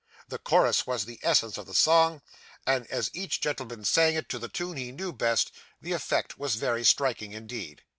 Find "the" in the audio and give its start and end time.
0.29-0.39, 1.05-1.19, 1.67-1.75, 4.39-4.49, 5.79-5.91